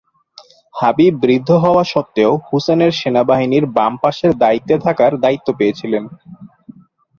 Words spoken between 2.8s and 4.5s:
সেনাবাহিনীর বাম পাশের